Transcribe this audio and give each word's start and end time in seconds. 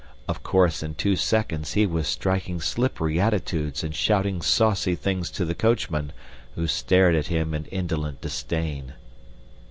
Of 0.27 0.41
course, 0.41 0.81
in 0.81 0.95
two 0.95 1.15
seconds, 1.15 1.73
he 1.73 1.85
was 1.85 2.07
striking 2.07 2.59
slippery 2.59 3.19
attitudes 3.21 3.83
and 3.83 3.93
shouting 3.93 4.41
saucy 4.41 4.95
things 4.95 5.29
to 5.29 5.45
the 5.45 5.53
coachman, 5.53 6.11
who 6.55 6.65
stared 6.65 7.13
at 7.13 7.27
him 7.27 7.53
in 7.53 7.65
indolent 7.65 8.19
disdain. 8.19 8.93